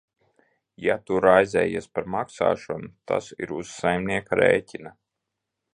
Ja 0.85 0.95
tu 1.09 1.19
raizējies 1.25 1.89
par 1.97 2.09
maksāšanu, 2.15 2.91
tas 3.13 3.29
ir 3.45 3.55
uz 3.61 3.77
saimnieka 3.83 4.41
rēķina. 4.45 4.99